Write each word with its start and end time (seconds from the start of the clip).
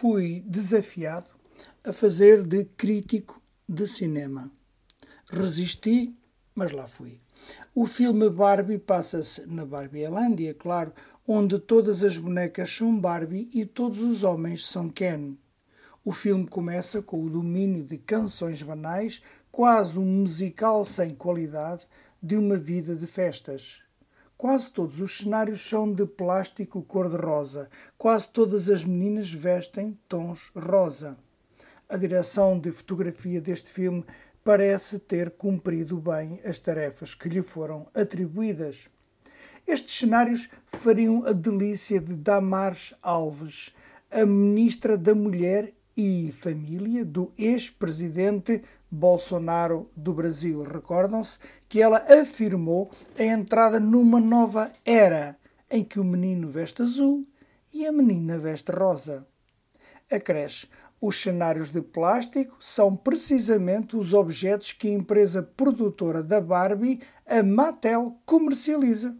fui 0.00 0.42
desafiado 0.46 1.28
a 1.84 1.92
fazer 1.92 2.42
de 2.42 2.64
crítico 2.64 3.38
de 3.68 3.86
cinema. 3.86 4.50
Resisti, 5.26 6.16
mas 6.54 6.72
lá 6.72 6.88
fui. 6.88 7.20
O 7.74 7.86
filme 7.86 8.30
Barbie 8.30 8.78
passa-se 8.78 9.44
na 9.46 9.66
Barbielândia, 9.66 10.54
claro, 10.54 10.94
onde 11.28 11.58
todas 11.58 12.02
as 12.02 12.16
bonecas 12.16 12.74
são 12.74 12.98
Barbie 12.98 13.50
e 13.52 13.66
todos 13.66 14.00
os 14.00 14.22
homens 14.22 14.66
são 14.66 14.88
Ken. 14.88 15.36
O 16.02 16.12
filme 16.12 16.48
começa 16.48 17.02
com 17.02 17.22
o 17.22 17.28
domínio 17.28 17.84
de 17.84 17.98
canções 17.98 18.62
banais, 18.62 19.20
quase 19.52 19.98
um 19.98 20.06
musical 20.06 20.82
sem 20.82 21.14
qualidade, 21.14 21.86
de 22.22 22.38
uma 22.38 22.56
vida 22.56 22.96
de 22.96 23.06
festas. 23.06 23.82
Quase 24.40 24.70
todos 24.70 25.02
os 25.02 25.18
cenários 25.18 25.60
são 25.60 25.92
de 25.92 26.06
plástico 26.06 26.82
cor-de-rosa. 26.82 27.68
Quase 27.98 28.30
todas 28.30 28.70
as 28.70 28.86
meninas 28.86 29.30
vestem 29.30 29.98
tons 30.08 30.50
rosa. 30.56 31.18
A 31.86 31.98
direção 31.98 32.58
de 32.58 32.72
fotografia 32.72 33.38
deste 33.38 33.70
filme 33.70 34.02
parece 34.42 34.98
ter 34.98 35.32
cumprido 35.32 35.98
bem 35.98 36.40
as 36.42 36.58
tarefas 36.58 37.14
que 37.14 37.28
lhe 37.28 37.42
foram 37.42 37.86
atribuídas. 37.94 38.88
Estes 39.68 39.98
cenários 39.98 40.48
fariam 40.68 41.22
a 41.26 41.32
delícia 41.32 42.00
de 42.00 42.16
Damares 42.16 42.94
Alves, 43.02 43.74
a 44.10 44.24
ministra 44.24 44.96
da 44.96 45.14
Mulher 45.14 45.70
e 45.94 46.32
Família 46.32 47.04
do 47.04 47.30
ex-presidente 47.36 48.62
Bolsonaro 48.90 49.90
do 49.96 50.12
Brasil. 50.12 50.62
Recordam-se 50.62 51.38
que 51.68 51.80
ela 51.80 51.98
afirmou 52.20 52.90
a 53.18 53.22
entrada 53.22 53.78
numa 53.78 54.20
nova 54.20 54.72
era 54.84 55.36
em 55.70 55.84
que 55.84 56.00
o 56.00 56.04
menino 56.04 56.48
veste 56.48 56.82
azul 56.82 57.26
e 57.72 57.86
a 57.86 57.92
menina 57.92 58.38
veste 58.38 58.72
rosa. 58.72 59.26
Acresce: 60.10 60.66
os 61.00 61.20
cenários 61.20 61.70
de 61.70 61.80
plástico 61.80 62.56
são 62.60 62.94
precisamente 62.94 63.96
os 63.96 64.12
objetos 64.12 64.72
que 64.72 64.88
a 64.88 64.92
empresa 64.92 65.42
produtora 65.42 66.22
da 66.22 66.40
Barbie, 66.40 67.00
a 67.26 67.42
Mattel, 67.42 68.18
comercializa. 68.26 69.16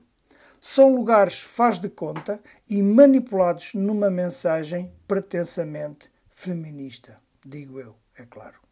São 0.61 0.95
lugares 0.95 1.41
faz 1.41 1.79
de 1.79 1.89
conta 1.89 2.39
e 2.69 2.83
manipulados 2.83 3.73
numa 3.73 4.11
mensagem 4.11 4.93
pretensamente 5.09 6.11
feminista, 6.29 7.19
digo 7.47 7.81
eu, 7.81 7.97
é 8.15 8.27
claro. 8.27 8.70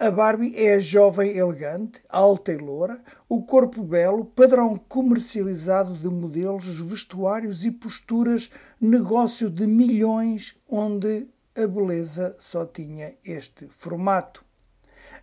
A 0.00 0.10
Barbie 0.10 0.54
é 0.56 0.78
jovem 0.78 1.36
elegante, 1.36 2.00
alta 2.08 2.52
e 2.52 2.56
loura, 2.56 3.00
o 3.28 3.42
corpo 3.42 3.82
belo, 3.82 4.24
padrão 4.24 4.76
comercializado 4.76 5.94
de 5.94 6.08
modelos, 6.08 6.78
vestuários 6.78 7.64
e 7.64 7.70
posturas, 7.72 8.48
negócio 8.80 9.50
de 9.50 9.66
milhões 9.66 10.56
onde 10.68 11.26
a 11.56 11.66
beleza 11.66 12.36
só 12.38 12.64
tinha 12.64 13.16
este 13.24 13.68
formato. 13.76 14.44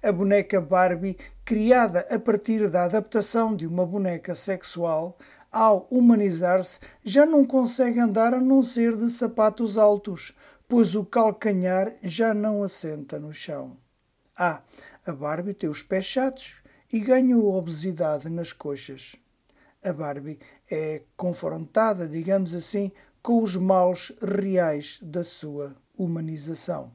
A 0.04 0.12
boneca 0.12 0.60
Barbie, 0.60 1.18
criada 1.46 2.06
a 2.10 2.20
partir 2.20 2.70
da 2.70 2.84
adaptação 2.84 3.56
de 3.56 3.66
uma 3.66 3.86
boneca 3.86 4.36
sexual, 4.36 5.18
ao 5.50 5.88
humanizar-se, 5.90 6.80
já 7.02 7.26
não 7.26 7.46
consegue 7.46 8.00
andar 8.00 8.34
a 8.34 8.42
não 8.42 8.62
ser 8.62 8.98
de 8.98 9.10
sapatos 9.10 9.78
altos, 9.78 10.36
pois 10.68 10.96
o 10.96 11.06
calcanhar 11.06 11.94
já 12.04 12.34
não 12.34 12.62
assenta 12.62 13.18
no 13.18 13.34
chão. 13.34 13.78
Ah, 14.38 14.62
a 15.06 15.14
Barbie 15.14 15.54
tem 15.54 15.70
os 15.70 15.82
pés 15.82 16.04
chatos 16.04 16.58
e 16.92 17.00
ganhou 17.00 17.56
obesidade 17.56 18.28
nas 18.30 18.52
coxas. 18.52 19.16
A 19.82 19.94
Barbie 19.94 20.40
é 20.70 21.04
confrontada, 21.16 22.06
digamos 22.06 22.54
assim, 22.54 22.92
com 23.24 23.42
os 23.42 23.56
males 23.56 24.12
reais 24.22 25.00
da 25.02 25.24
sua 25.24 25.74
humanização. 25.98 26.92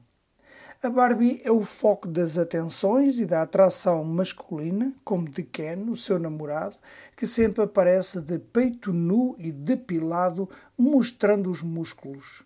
A 0.83 0.89
Barbie 0.91 1.41
é 1.43 1.51
o 1.51 1.65
foco 1.65 2.07
das 2.07 2.37
atenções 2.37 3.17
e 3.17 3.25
da 3.25 3.41
atração 3.41 4.03
masculina, 4.03 4.93
como 5.03 5.27
de 5.27 5.41
Ken, 5.41 5.89
o 5.89 5.95
seu 5.95 6.19
namorado, 6.19 6.75
que 7.17 7.25
sempre 7.25 7.63
aparece 7.63 8.21
de 8.21 8.37
peito 8.37 8.93
nu 8.93 9.35
e 9.39 9.51
depilado, 9.51 10.47
mostrando 10.77 11.49
os 11.49 11.63
músculos. 11.63 12.43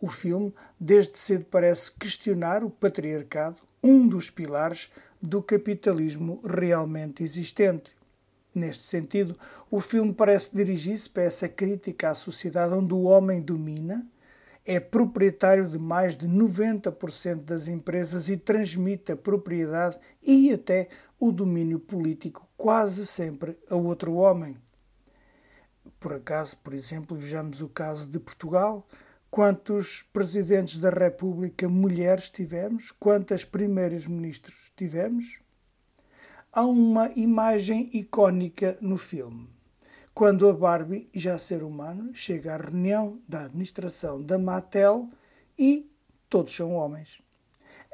O 0.00 0.08
filme, 0.08 0.52
desde 0.78 1.18
cedo, 1.18 1.46
parece 1.50 1.90
questionar 1.92 2.62
o 2.62 2.70
patriarcado, 2.70 3.62
um 3.82 4.06
dos 4.06 4.28
pilares 4.28 4.90
do 5.20 5.42
capitalismo 5.42 6.40
realmente 6.44 7.22
existente. 7.22 7.92
Neste 8.54 8.84
sentido, 8.84 9.38
o 9.70 9.80
filme 9.80 10.12
parece 10.12 10.54
dirigir-se 10.54 11.08
para 11.08 11.24
essa 11.24 11.48
crítica 11.48 12.10
à 12.10 12.14
sociedade 12.14 12.74
onde 12.74 12.94
o 12.94 13.02
homem 13.02 13.40
domina, 13.40 14.06
é 14.66 14.80
proprietário 14.80 15.68
de 15.68 15.78
mais 15.78 16.16
de 16.16 16.26
90% 16.26 17.44
das 17.44 17.68
empresas 17.68 18.28
e 18.28 18.36
transmite 18.36 19.12
a 19.12 19.16
propriedade 19.16 19.96
e 20.20 20.52
até 20.52 20.88
o 21.20 21.30
domínio 21.30 21.78
político 21.78 22.48
quase 22.56 23.06
sempre 23.06 23.56
a 23.70 23.76
outro 23.76 24.14
homem. 24.14 24.58
Por 26.00 26.12
acaso, 26.12 26.56
por 26.58 26.74
exemplo, 26.74 27.16
vejamos 27.16 27.60
o 27.60 27.68
caso 27.68 28.10
de 28.10 28.18
Portugal, 28.18 28.84
quantos 29.30 30.02
presidentes 30.12 30.78
da 30.78 30.90
República 30.90 31.68
mulheres 31.68 32.30
tivemos, 32.30 32.90
quantas 32.92 33.44
primeiras 33.44 34.06
ministros 34.06 34.72
tivemos. 34.76 35.40
Há 36.52 36.64
uma 36.64 37.10
imagem 37.16 37.90
icónica 37.92 38.78
no 38.80 38.96
filme. 38.96 39.48
Quando 40.14 40.48
a 40.48 40.54
Barbie, 40.54 41.10
já 41.12 41.36
ser 41.36 41.62
humano, 41.62 42.14
chega 42.14 42.54
à 42.54 42.56
reunião 42.56 43.20
da 43.28 43.44
administração 43.44 44.22
da 44.22 44.38
Mattel 44.38 45.10
e 45.58 45.90
todos 46.30 46.54
são 46.54 46.72
homens. 46.72 47.20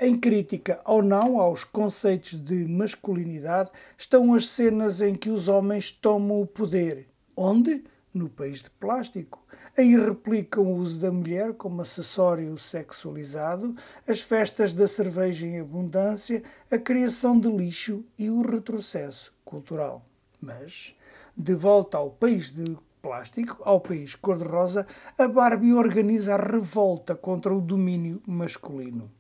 Em 0.01 0.19
crítica 0.19 0.81
ou 0.85 1.03
não 1.03 1.41
aos 1.41 1.65
conceitos 1.65 2.33
de 2.33 2.67
masculinidade 2.67 3.71
estão 3.99 4.35
as 4.35 4.49
cenas 4.49 5.01
em 5.01 5.15
que 5.15 5.31
os 5.31 5.49
homens 5.49 5.91
tomam 5.91 6.41
o 6.41 6.47
poder. 6.47 7.09
Onde? 7.37 7.85
No 8.15 8.29
país 8.29 8.63
de 8.63 8.71
plástico. 8.71 9.45
Aí 9.77 9.97
replicam 9.97 10.65
o 10.65 10.77
uso 10.77 11.01
da 11.01 11.11
mulher 11.11 11.55
como 11.55 11.83
acessório 11.83 12.57
sexualizado, 12.59 13.75
as 14.07 14.21
festas 14.21 14.73
da 14.73 14.87
cerveja 14.87 15.47
em 15.47 15.61
abundância, 15.61 16.43
a 16.71 16.79
criação 16.79 17.39
de 17.39 17.49
lixo 17.49 18.05
e 18.19 18.29
o 18.29 18.43
retrocesso 18.43 19.33
cultural. 19.45 20.05
Mas, 20.41 20.95
de 21.37 21.55
volta 21.55 21.99
ao 21.99 22.11
país 22.11 22.51
de 22.53 22.77
plástico, 23.01 23.61
ao 23.65 23.81
país 23.81 24.15
cor-de-rosa, 24.15 24.87
a 25.19 25.27
Barbie 25.27 25.75
organiza 25.75 26.35
a 26.35 26.37
revolta 26.37 27.15
contra 27.15 27.55
o 27.55 27.61
domínio 27.61 28.23
masculino. 28.27 29.11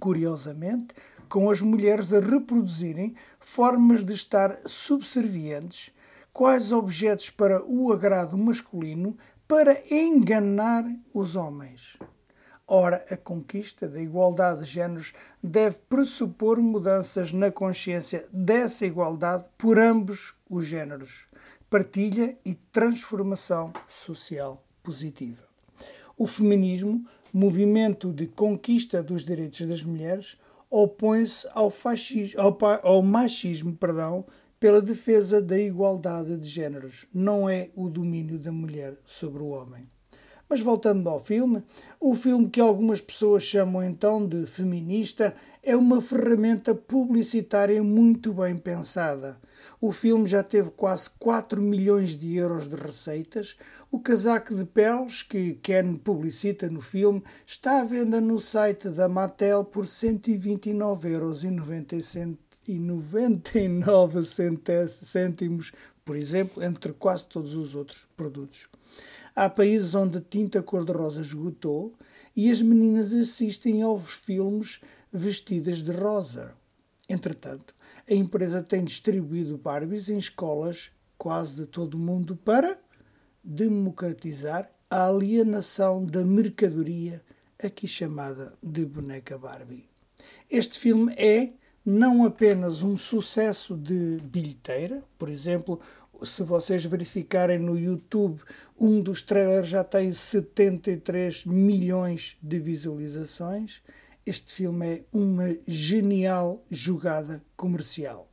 Curiosamente, 0.00 0.94
com 1.28 1.50
as 1.50 1.60
mulheres 1.60 2.12
a 2.12 2.20
reproduzirem 2.20 3.14
formas 3.38 4.04
de 4.04 4.14
estar 4.14 4.58
subservientes 4.64 5.92
quais 6.38 6.70
objetos 6.70 7.30
para 7.30 7.64
o 7.66 7.92
agrado 7.92 8.38
masculino 8.38 9.16
para 9.48 9.82
enganar 9.92 10.84
os 11.12 11.34
homens. 11.34 11.98
Ora, 12.64 13.04
a 13.10 13.16
conquista 13.16 13.88
da 13.88 14.00
igualdade 14.00 14.60
de 14.60 14.66
géneros 14.66 15.12
deve 15.42 15.80
pressupor 15.88 16.62
mudanças 16.62 17.32
na 17.32 17.50
consciência 17.50 18.24
dessa 18.32 18.86
igualdade 18.86 19.46
por 19.58 19.80
ambos 19.80 20.36
os 20.48 20.64
géneros, 20.64 21.26
partilha 21.68 22.38
e 22.44 22.54
transformação 22.54 23.72
social 23.88 24.62
positiva. 24.80 25.42
O 26.16 26.28
feminismo, 26.28 27.04
movimento 27.32 28.12
de 28.12 28.28
conquista 28.28 29.02
dos 29.02 29.24
direitos 29.24 29.66
das 29.66 29.82
mulheres, 29.82 30.38
opõe-se 30.70 31.48
ao, 31.48 32.56
ao 32.84 33.02
machismo 33.02 33.74
perdão, 33.76 34.24
pela 34.60 34.82
defesa 34.82 35.40
da 35.40 35.58
igualdade 35.58 36.36
de 36.36 36.48
géneros, 36.48 37.06
não 37.14 37.48
é 37.48 37.70
o 37.76 37.88
domínio 37.88 38.38
da 38.38 38.50
mulher 38.50 38.96
sobre 39.06 39.42
o 39.42 39.48
homem. 39.48 39.88
Mas 40.48 40.60
voltando 40.62 41.06
ao 41.10 41.22
filme, 41.22 41.62
o 42.00 42.14
filme 42.14 42.48
que 42.48 42.60
algumas 42.60 43.02
pessoas 43.02 43.42
chamam 43.42 43.84
então 43.84 44.26
de 44.26 44.46
feminista 44.46 45.34
é 45.62 45.76
uma 45.76 46.00
ferramenta 46.00 46.74
publicitária 46.74 47.82
muito 47.82 48.32
bem 48.32 48.56
pensada. 48.56 49.38
O 49.78 49.92
filme 49.92 50.26
já 50.26 50.42
teve 50.42 50.70
quase 50.70 51.10
4 51.18 51.60
milhões 51.60 52.18
de 52.18 52.34
euros 52.34 52.66
de 52.66 52.76
receitas. 52.76 53.58
O 53.92 54.00
casaco 54.00 54.54
de 54.54 54.64
peles 54.64 55.22
que 55.22 55.54
Ken 55.56 55.96
publicita 55.96 56.70
no 56.70 56.80
filme 56.80 57.22
está 57.46 57.82
à 57.82 57.84
venda 57.84 58.18
no 58.18 58.40
site 58.40 58.88
da 58.88 59.06
Mattel 59.06 59.64
por 59.66 59.84
129,90 59.84 61.04
euros 61.04 61.44
e 62.68 62.78
99 62.78 64.20
cêntimos, 64.88 65.72
por 66.04 66.14
exemplo, 66.14 66.62
entre 66.62 66.92
quase 66.92 67.26
todos 67.26 67.56
os 67.56 67.74
outros 67.74 68.06
produtos. 68.16 68.68
Há 69.34 69.48
países 69.48 69.94
onde 69.94 70.18
a 70.18 70.20
tinta 70.20 70.62
cor-de-rosa 70.62 71.22
esgotou 71.22 71.94
e 72.36 72.50
as 72.50 72.60
meninas 72.60 73.12
assistem 73.12 73.82
aos 73.82 74.10
filmes 74.10 74.80
vestidas 75.12 75.78
de 75.78 75.90
rosa. 75.92 76.54
Entretanto, 77.08 77.74
a 78.08 78.14
empresa 78.14 78.62
tem 78.62 78.84
distribuído 78.84 79.56
Barbies 79.56 80.10
em 80.10 80.18
escolas 80.18 80.90
quase 81.16 81.56
de 81.56 81.66
todo 81.66 81.94
o 81.94 81.98
mundo 81.98 82.36
para 82.36 82.78
democratizar 83.42 84.70
a 84.90 85.08
alienação 85.08 86.04
da 86.04 86.24
mercadoria 86.24 87.22
aqui 87.62 87.86
chamada 87.86 88.52
de 88.62 88.84
boneca 88.84 89.38
Barbie. 89.38 89.88
Este 90.50 90.78
filme 90.78 91.12
é 91.14 91.52
não 91.88 92.22
apenas 92.26 92.82
um 92.82 92.98
sucesso 92.98 93.74
de 93.74 94.18
bilheteira, 94.22 95.02
por 95.16 95.30
exemplo, 95.30 95.80
se 96.22 96.42
vocês 96.42 96.84
verificarem 96.84 97.58
no 97.58 97.78
YouTube, 97.78 98.42
um 98.78 99.00
dos 99.00 99.22
trailers 99.22 99.68
já 99.68 99.82
tem 99.82 100.12
73 100.12 101.46
milhões 101.46 102.36
de 102.42 102.60
visualizações. 102.60 103.80
Este 104.26 104.52
filme 104.52 104.86
é 104.86 105.04
uma 105.10 105.56
genial 105.66 106.62
jogada 106.70 107.42
comercial. 107.56 108.28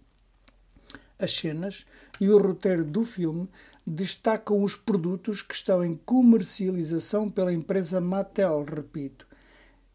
As 1.18 1.31
cenas 1.31 1.86
e 2.19 2.28
o 2.28 2.38
roteiro 2.38 2.84
do 2.84 3.06
filme 3.06 3.48
destacam 3.88 4.63
os 4.63 4.75
produtos 4.75 5.42
que 5.42 5.56
estão 5.56 5.81
em 5.81 5.96
comercialização 5.96 7.30
pela 7.30 7.54
empresa 7.54 8.02
Mattel, 8.02 8.66
repito. 8.66 9.25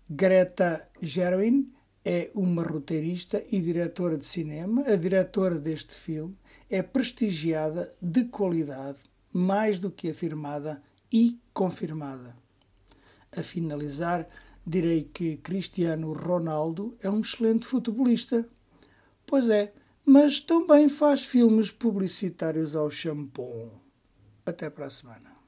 Greta 0.09 0.89
Gerwin 1.03 1.71
é 2.05 2.31
uma 2.35 2.63
roteirista 2.63 3.43
e 3.51 3.61
diretora 3.61 4.17
de 4.17 4.27
cinema. 4.27 4.83
A 4.87 4.97
diretora 4.97 5.59
deste 5.59 5.95
filme 5.95 6.37
é 6.69 6.83
prestigiada 6.83 7.93
de 8.01 8.25
qualidade, 8.25 9.01
mais 9.33 9.79
do 9.79 9.91
que 9.91 10.11
afirmada 10.11 10.83
e 11.13 11.39
confirmada. 11.53 12.35
A 13.37 13.43
finalizar, 13.43 14.27
direi 14.67 15.05
que 15.05 15.37
Cristiano 15.37 16.13
Ronaldo 16.13 16.97
é 17.01 17.11
um 17.11 17.21
excelente 17.21 17.67
futebolista. 17.67 18.49
Pois 19.27 19.49
é, 19.49 19.73
mas 20.05 20.41
também 20.41 20.89
faz 20.89 21.25
filmes 21.25 21.71
publicitários 21.71 22.75
ao 22.75 22.91
shampoo. 22.91 23.71
Até 24.45 24.69
para 24.71 24.87
a 24.87 24.91
semana. 24.91 25.40